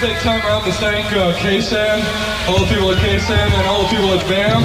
[0.00, 1.98] take time out to thank uh, KSAN,
[2.48, 4.62] all the people at KSAN, and all the people at BAM,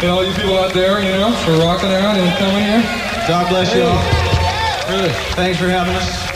[0.00, 2.82] and all you people out there, you know, for rocking out and coming here.
[3.26, 4.96] God bless you all.
[4.96, 5.12] Really.
[5.34, 6.27] Thanks for having us.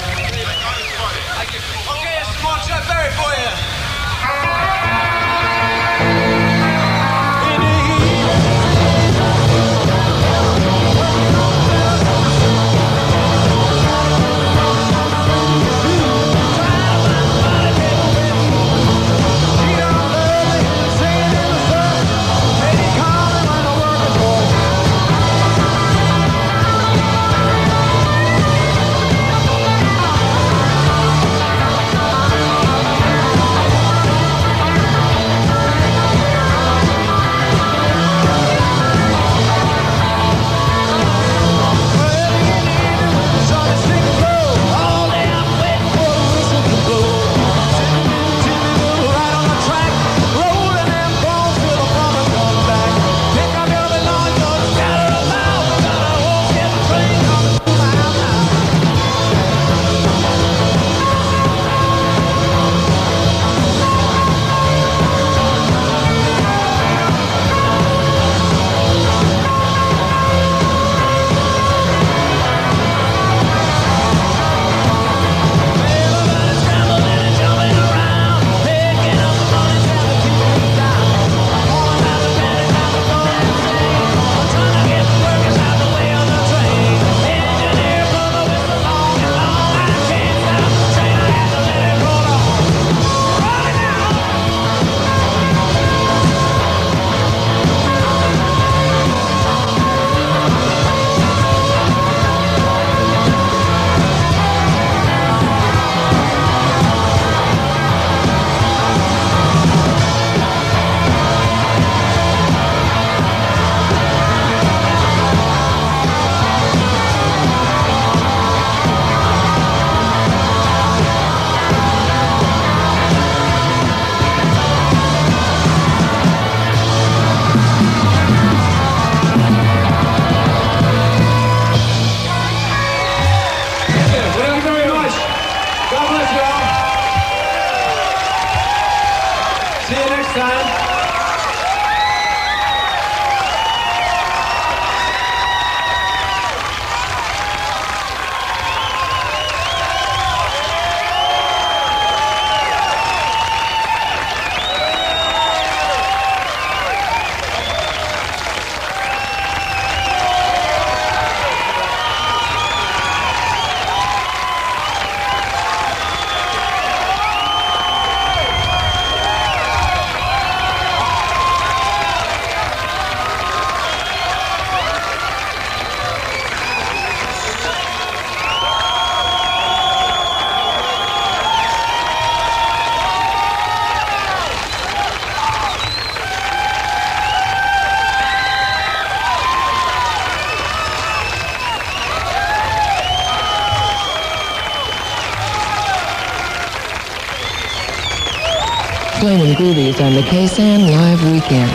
[199.22, 201.70] Flamin' Groovies on the KSAN Live Weekend.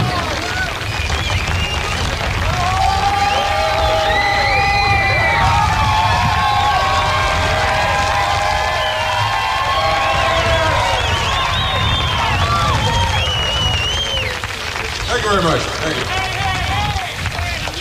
[15.07, 15.61] Thank you very much.
[15.79, 16.03] Thank you.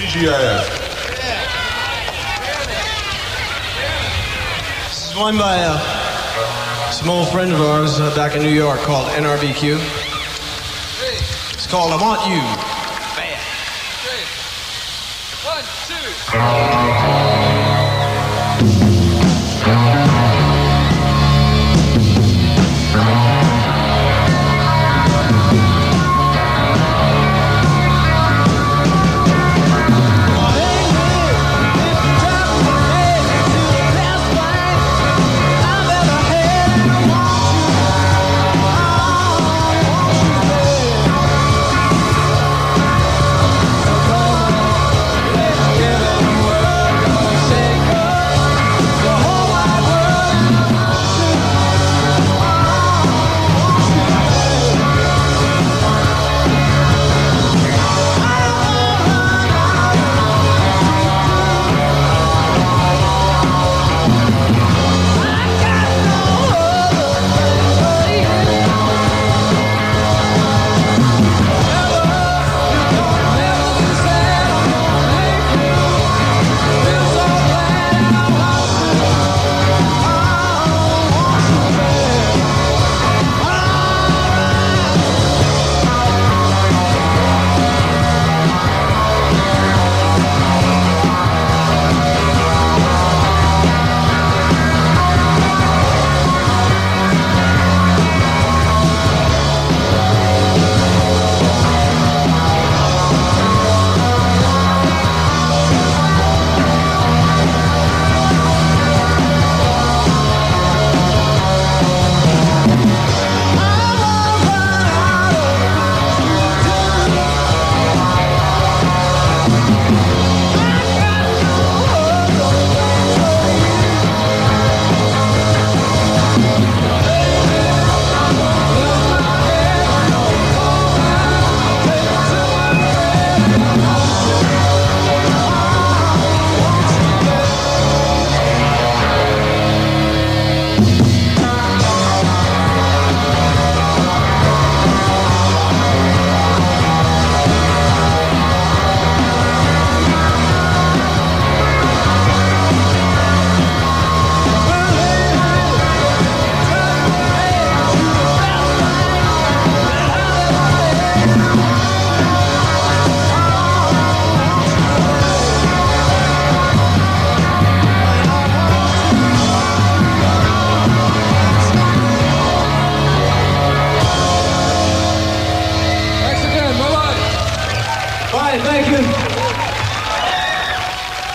[0.06, 0.65] TGIF.
[4.84, 5.96] This is one by uh,
[6.93, 9.79] some old friend of ours uh, back in New York called NRBQ.
[11.53, 12.41] It's called I Want You.
[15.45, 15.65] One,
[17.61, 17.66] two.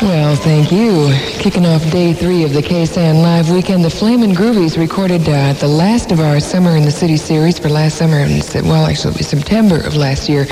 [0.01, 1.13] Well, thank you.
[1.39, 5.68] Kicking off day three of the KSAN Live Weekend, the Flamin' Groovies recorded uh, the
[5.68, 9.80] last of our Summer in the City series for last summer, in, well, actually, September
[9.80, 10.48] of last year.